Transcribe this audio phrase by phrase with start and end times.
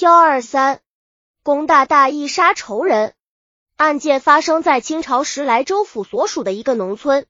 [0.00, 0.80] 幺二三，
[1.42, 3.12] 龚大大一杀仇人。
[3.76, 7.26] 案件发生在清朝时莱州府所属的一个农村，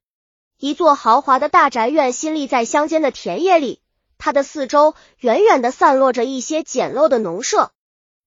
[0.56, 3.80] 一座豪华的大宅院新立在乡间的田野里，
[4.18, 7.72] 它的四周远远的散落着一些简陋的农舍。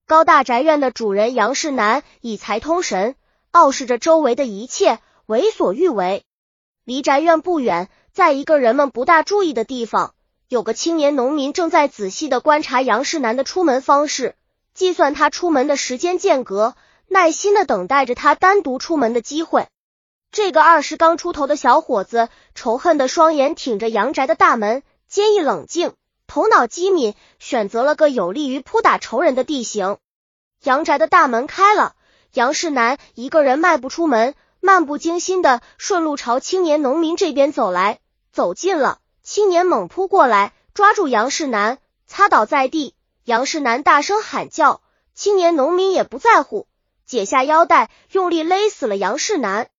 [0.06, 3.16] 高大宅院的主人杨世南以财通神，
[3.50, 6.26] 傲视着周围的一切，为所欲为。
[6.84, 10.13] 离宅院不远，在一个人们不大注意的地方。
[10.48, 14.34] 有个青年农民正在仔细的观察杨世南的出门方式，
[14.74, 16.76] 计算他出门的时间间隔，
[17.08, 19.68] 耐心的等待着他单独出门的机会。
[20.30, 25.94] 这个二十刚出头的小伙子，仇恨的双眼挺着杨宅的大门，坚毅冷静，
[26.26, 29.96] 头脑机敏，选择了个有利于扑打仇人的地形。
[30.62, 31.94] 杨宅的大门开了，
[32.34, 38.98] 杨世南一个人迈步出门，漫不经心的顺路朝青年农民这边走来，走近了。
[39.24, 42.94] 青年猛扑过来，抓住杨世南，擦倒在地。
[43.24, 44.82] 杨世南大声喊叫，
[45.14, 46.66] 青年农民也不在乎，
[47.06, 49.70] 解下腰带，用力勒死了杨世南。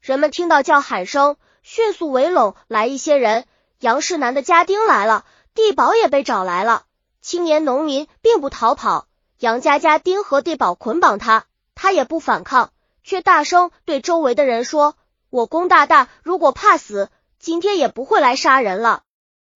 [0.00, 3.46] 人们听到叫喊声，迅速围拢来一些人。
[3.80, 6.84] 杨世南的家丁来了，地保也被找来了。
[7.20, 9.08] 青年农民并不逃跑，
[9.40, 12.70] 杨家家丁和地保捆绑他，他也不反抗，
[13.02, 14.94] 却大声对周围的人说
[15.30, 17.10] ：“我龚大大如果怕死。”
[17.44, 19.02] 今天也不会来杀人了。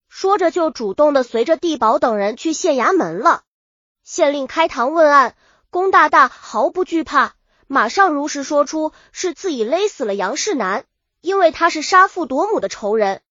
[0.09, 3.41] 说着，就主动的随着地保等人去县衙门了。
[4.03, 5.35] 县令开堂问案，
[5.71, 7.33] 龚大大毫不惧怕，
[7.65, 10.85] 马上如实说出是自己勒死了杨世南，
[11.19, 13.23] 因为他是杀父夺母的仇人。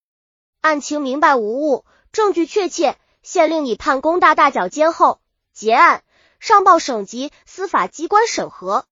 [0.60, 5.20] 案情明白无误，证据确切，县令已判龚大大绞监后
[5.52, 6.02] 结案，
[6.40, 8.86] 上报省级司法机关审核。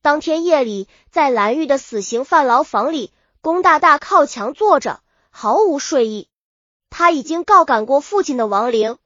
[0.00, 3.12] 当天夜里，在蓝玉的死刑犯牢房里。
[3.42, 6.28] 龚大大靠墙坐着，毫无睡意。
[6.90, 8.98] 他已经告赶过父亲的亡灵，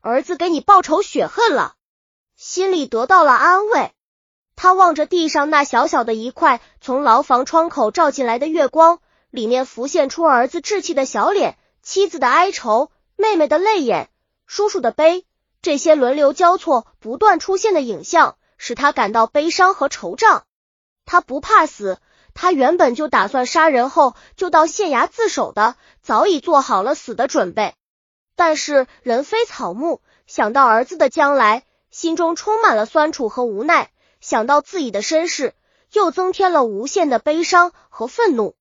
[0.00, 1.76] 儿子给你报仇雪恨了，
[2.34, 3.92] 心里得到了安慰。
[4.56, 8.98] 他望着地上那小小的一块从牢房窗口照进来的月光，
[9.30, 14.10] 里面浮现出儿子稚气的小脸、妻子的哀愁、妹妹的泪眼、
[14.44, 15.24] 叔叔的悲，
[15.62, 20.42] 这些轮流交错、不断出现的影像，使他感到悲伤和惆怅。
[21.04, 22.00] 他不怕死。
[22.34, 27.74] 他原本就打算杀人后就到县衙自首的，早已做好了死的准备。
[28.34, 33.86] 但是人非草木，想到儿子的将来，心中充满了酸楚和无奈；
[34.20, 35.54] 想到自己的身世，
[35.92, 38.56] 又增添了无限的悲伤和愤怒。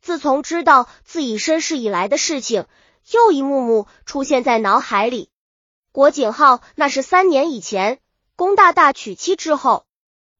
[0.00, 2.66] 自从知道自己身世以来的事情，
[3.10, 5.28] 又一幕幕出现在脑海里。
[5.90, 7.98] 国景浩，那是三年以前，
[8.36, 9.84] 龚大大娶妻之后，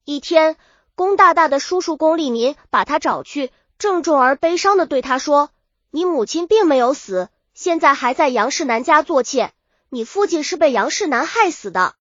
[0.05, 0.57] 一天。
[0.99, 5.51] 龚大大的叔叔龚立民把他找去，郑重而悲伤的对他说
[5.93, 9.53] ：“你母亲并没有死，现在还在杨世南家做妾。
[9.91, 11.95] 你父亲是被杨世南害死的。”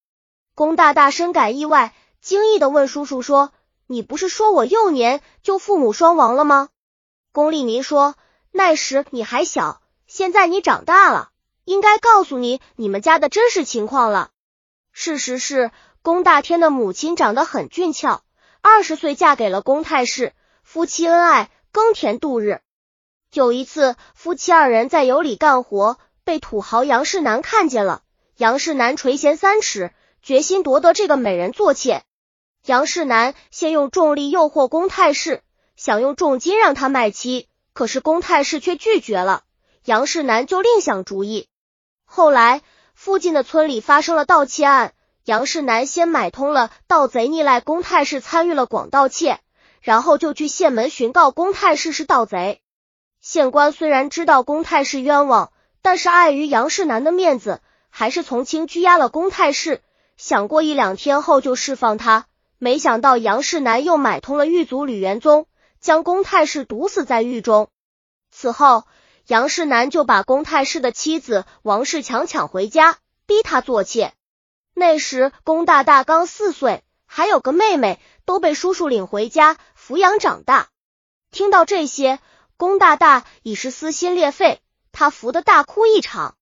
[0.56, 3.52] 龚大大深感意外，惊异的问叔叔说
[3.86, 6.70] ：“你不是说我幼年就父母双亡了吗？”
[7.32, 8.16] 龚立民说
[8.50, 11.30] ：“那时你还小，现在你长大了，
[11.66, 14.32] 应该告诉你你们家的真实情况了。
[14.92, 15.70] 事实是，
[16.02, 18.24] 龚大天的母亲长得很俊俏。”
[18.70, 22.60] 二十岁嫁给了龚太师，夫妻恩爱，耕田度日。
[23.32, 28.02] 有一次，夫妻二人在油里干活，被土豪杨世南看见了。
[28.36, 32.04] 杨世南垂涎三尺，决心夺得这个美人做妾。
[32.66, 35.42] 杨世南先用重力诱惑龚太氏，
[35.78, 39.44] 想用重金让他卖妻，可是龚太氏却拒绝了。
[39.86, 41.48] 杨世南就另想主意。
[42.04, 42.62] 后来，
[42.94, 44.94] 附近的村里发生了盗窃案。
[45.28, 49.42] 杨世南先买通了盗贼，逆赖龚太师参与了广盗窃，
[49.82, 52.62] 然后就去县门寻告龚太师是盗贼。
[53.20, 55.52] 县官虽然知道龚太师冤枉，
[55.82, 59.82] 但是碍于杨世南的面子，还是从轻拘押了龚太师，
[60.16, 62.28] 想过一两天后就释放他。
[62.58, 65.46] 没想到杨世南又买通了狱卒吕元宗，
[65.82, 67.68] 将龚太师毒死在狱中。
[68.32, 68.86] 此后，
[69.28, 72.96] 杨世南就把龚太师的妻子王世强抢回家，
[73.26, 74.14] 逼他做妾。
[74.80, 80.68] 那时，龚大大刚四岁，还有个妹妹，都被叔叔领回家抚养长大。
[81.32, 82.20] 听到这些，
[82.58, 86.36] 龚大大已是撕心裂肺，他服的大哭一场。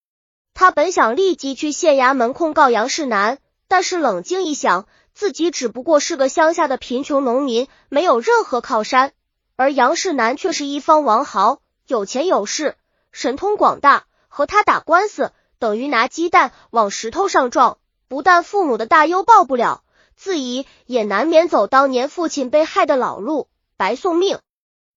[0.54, 3.38] 他本想立即去县衙门控告杨世南，
[3.70, 9.14] 但是冷静一想，自己只不过是个乡下的贫穷农民，没有任何靠山，
[9.56, 12.76] 而杨世南却是一方王豪，有钱有势，
[13.14, 17.78] 神通广大，和他打官司等于拿鸡蛋往石头上撞。
[18.08, 19.84] 不但父母的大忧报不了，
[20.16, 23.48] 自己也难免走当年父亲被害的老路，
[23.78, 24.40] 白送命。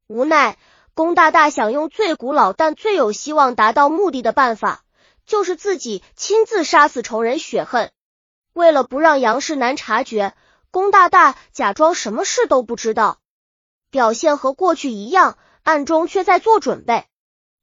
[0.06, 0.58] 无奈，
[0.94, 4.82] 龚大大想用最古老但最有希望达到目的的办法，
[5.26, 7.90] 就是自己亲自杀死仇人雪恨。
[8.52, 10.34] 为了不让杨世南察觉，
[10.70, 13.18] 龚大大假装什么事都不知道，
[13.90, 17.04] 表现和过去一样，暗中却在做准备。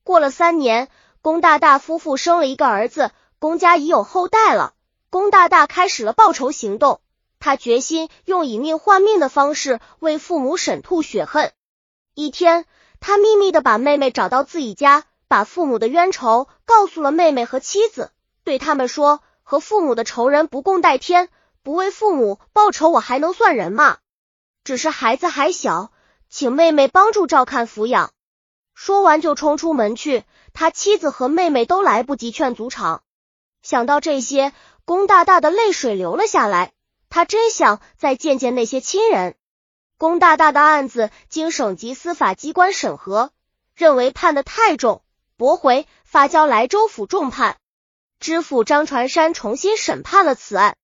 [0.04, 0.88] 过了三年，
[1.22, 4.75] 龚大大夫妇生了一个儿子，龚家已有后代了。
[5.16, 7.00] 龚大大开始了报仇行动，
[7.40, 11.54] 他决心用以命换命的方式为父母审吐血恨。
[12.16, 12.66] 一天，
[13.00, 18.12] 他秘密的把妹妹找到自己家，把父母的冤仇告诉了妹妹和妻子，
[18.44, 19.22] 对他们说。
[19.42, 21.30] 和父母的仇人不共戴天，
[21.64, 24.00] 不为父母报仇，我还能算人吗？
[24.66, 25.94] 只是孩子还小，
[26.30, 28.12] 请妹妹帮助照看抚养。
[28.74, 33.04] 说完就冲出门去，他妻子和妹妹都来不及劝阻场。
[33.62, 34.54] 想到这些，
[34.86, 36.72] 龚大大的泪水流了下来。
[37.10, 39.36] 他真想再见见那些亲人。
[39.98, 43.32] 龚大大的案子经省级司法机关审核，
[43.76, 45.02] 认为判的太重，
[45.38, 47.58] 驳回，发交莱州府重判。
[48.20, 50.76] 知府张传山重新审判了此案。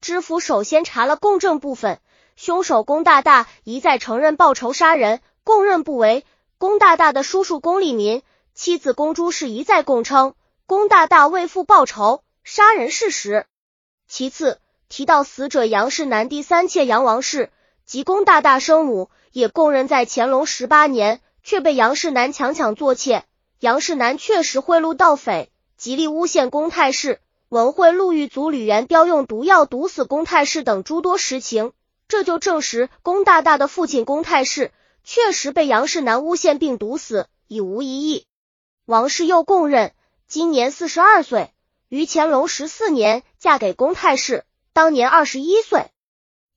[0.00, 2.00] 知府首先查了供证部分，
[2.36, 6.24] 凶手龚大大一再承认报仇杀人，供认不讳。
[6.58, 8.22] 龚大大的叔叔龚立民、
[8.54, 10.34] 妻子龚朱氏一再供称
[10.66, 13.44] 龚大大为父报仇杀人事实。
[14.06, 17.50] 其次提到死者杨氏南第三妾杨王氏
[17.84, 23.24] 及龚大大生母，也供认在乾隆十八年却被杨氏南强抢做妾，
[23.58, 25.50] 杨氏南确实贿赂盗匪。
[25.76, 31.72] 极力诬陷龚太氏，文惠陆狱卒吕元彪用毒药毒死龚太氏等诸多实情，
[32.06, 34.70] 这就证实龚大大的父亲龚太氏
[35.02, 38.24] 确实被杨世南诬陷并毒死，已无疑义。
[38.84, 39.92] 王氏又供认，
[40.28, 41.50] 今年四十二岁，
[41.88, 45.92] 于乾隆十四年嫁给龚太氏，当年二十一岁，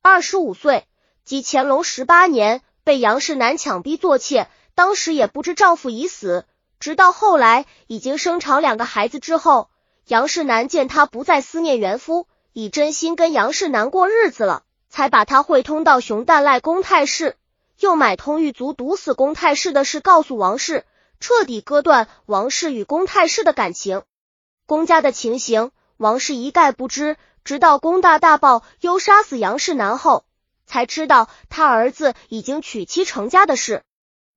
[0.01, 0.87] 二十五岁，
[1.23, 6.45] 即乾隆十八年被杨世南强逼做妾，当时也不知丈夫已死。
[6.79, 9.69] 直到后来已经生长两个孩子之后，
[10.07, 17.37] 杨世南见她不再思念原夫，已真心跟杨世南过日子了，才把她汇通到熊旦赖公太氏，
[17.77, 20.85] 又买通狱卒毒死公太氏的事告诉王氏，
[21.19, 24.01] 彻底割断王氏与公太氏的感情。
[24.69, 30.25] 公家的情形，王氏一概不知，直到公大大报又杀死杨世南后，
[30.68, 33.81] 才知道他儿子已经娶妻成家的事。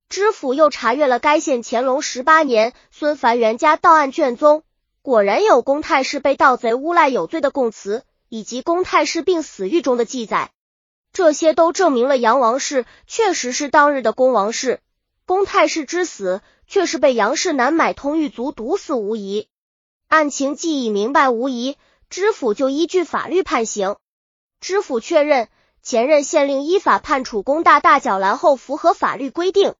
[0.09, 4.63] 知府又查阅了该县乾隆十八年孙凡元家盗案卷宗，
[5.03, 10.49] 果然有龚太师被盗贼诬赖有罪的供词，以及龚太师病死狱中的记载。
[11.11, 14.79] 这些都证明了杨王氏确实是当日的龚王氏，
[15.27, 19.47] 龚太师之死却是被杨氏南买通狱卒毒死无疑。
[20.13, 21.75] 案情既已明白无疑，
[22.07, 23.95] 知府就依据法律判刑。
[24.61, 25.49] 知府确认
[25.81, 29.73] 前任县令依法判处龚大大脚兰后符合法律规定。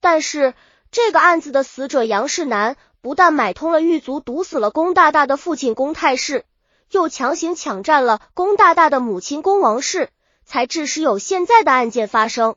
[0.00, 0.54] 但是
[0.90, 6.46] 这个案子的死者杨世南不但买通了狱卒，毒死了龚大大的父亲龚太氏，
[6.90, 10.08] 又强行抢占了龚大大的母亲龚王氏，
[10.46, 12.56] 才致使有现在的案件发生。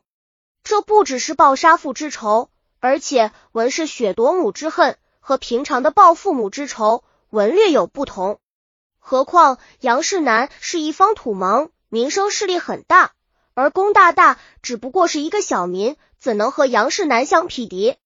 [0.64, 8.38] 这不只是报杀父之仇，而且文是血夺母之恨，和平常的报父母之仇文略有不同。
[8.98, 13.12] 何况杨世南是一方土盟，名声势力很大，
[13.54, 15.96] 而龚大大只不过是一个小民。
[16.18, 17.96] 怎能和杨世南相匹敌？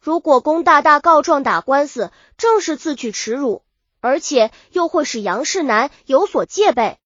[0.00, 3.62] 如果龚大大告状打官司，正是自取耻辱，
[4.00, 6.98] 而且又会使杨世南有所戒备。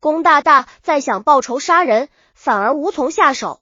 [0.00, 3.60] 龚大大再想报仇杀人，反而无从下手。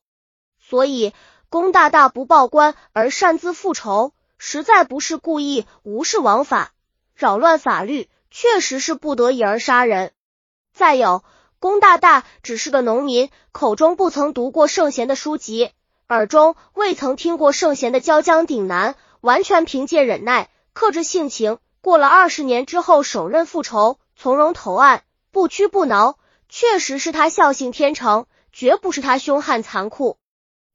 [0.59, 1.13] 所以，
[1.51, 6.73] 龚大大不报官而擅自复仇，实在不是故意无视王法，
[7.23, 10.11] 扰乱法律，确实是不得已而杀人。
[10.75, 11.23] 再有，
[11.61, 15.71] 龚大大只是个农民，口中不曾读过圣贤的书籍。
[16.09, 30.19] 耳中未曾听过圣贤的交江顶南，完全凭借忍耐、克制性情，过了二十年之后，手刃复仇，从容投案，不屈不挠，确实是他孝性天成，绝不是他凶悍残酷。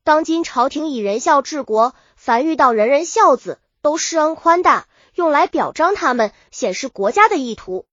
[0.05, 4.87] 当今朝廷以仁孝治国，凡遇到人人孝子，都施恩宽大，
[5.17, 7.87] 用来表彰他们，显示国家的意图。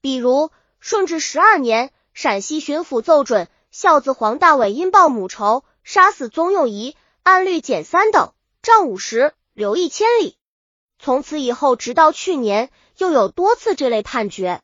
[0.00, 0.50] 比如
[0.80, 5.64] 顺治十二年，陕西巡抚奏准，孝子黄大伟因报母仇。
[5.84, 10.38] 杀死宗用仪，按律减三等，杖五十，留一千里。
[10.98, 14.62] 从此以后，直到去年，又有多次这类判决。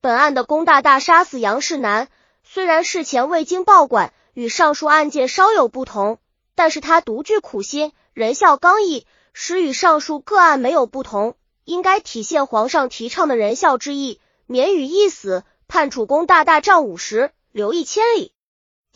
[0.00, 2.08] 本案的龚大大杀死杨世南，
[2.44, 6.18] 虽然事前未经报管，与上述案件稍有不同，
[6.54, 18.32] 但是他独具苦心，仁孝刚毅，实与上述个案没有不同，应该体现皇上提倡的仁孝之意，免予一死，判处龚大大杖五十，留一千里。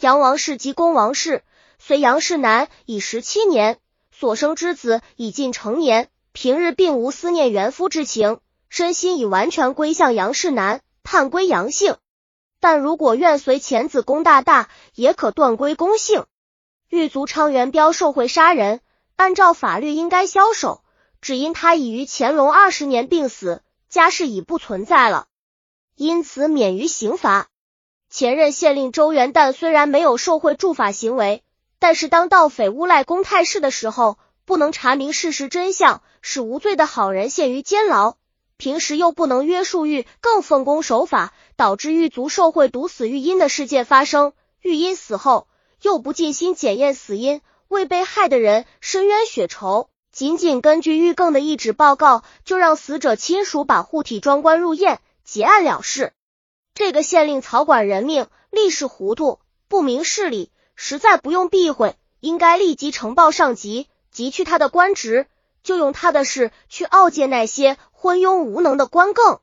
[0.01, 1.43] 杨王氏及公王氏。
[1.79, 3.79] 随杨氏南已十七年，
[4.11, 8.39] 所生之子已近成年，平日并无思念原夫之情，
[8.71, 11.97] 身心已完全归向杨氏南，判归杨姓。
[12.61, 16.25] 但如果愿随前子龚大大，也可断归公姓。
[16.89, 18.81] 狱卒昌元彪受贿杀人，
[19.17, 20.84] 按照法律应该枭首，
[21.25, 25.27] 只因他已于乾隆二十年病死，家世已不存在了，
[25.97, 27.49] 因此免于刑罚。
[28.11, 31.43] 前任县令周元旦虽然没有受贿助法行为，
[31.79, 38.17] 但是当盗匪诬赖公太氏的时候，不能查明事实真相，使无罪的好人陷于监牢。
[38.59, 44.35] 平时又不能约束狱，更奉公守法，导致狱卒受贿毒死狱因的事件发生。
[44.61, 45.49] 狱因死后
[45.81, 56.13] 又不尽心检验死因，为被害的人伸冤雪仇，仅仅根据玉更的一纸报告，就让死者亲属把护体装棺入殓，结案了事。
[56.73, 65.27] 这个县令草管人命，历事糊涂，不明事理，实在不用避讳，应该立即呈报上级，急去他的官职。
[65.65, 69.41] 就用他的事去傲诫那些昏庸无能的官更。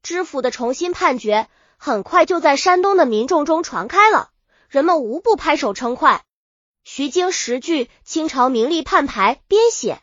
[0.00, 4.30] 知府的重新判决很快就在山东的民众中传开了，
[4.68, 6.22] 人们无不拍手称快。
[6.84, 10.02] 徐经十句清朝名利判牌编写。